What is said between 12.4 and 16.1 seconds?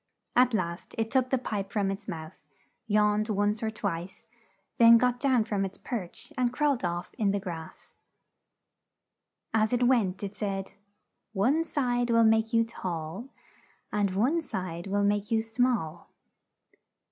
you tall, and one side will make you small.